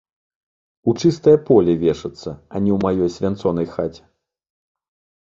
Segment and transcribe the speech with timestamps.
[0.91, 4.01] У чыстае поле вешацца, а не ў маёй свянцонай хаце.